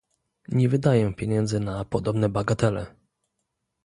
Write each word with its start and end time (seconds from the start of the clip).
"Nie 0.47 0.69
wydaję 0.69 1.13
pieniędzy 1.13 1.59
na 1.59 1.85
podobne 1.85 2.29
bagatele." 2.29 2.85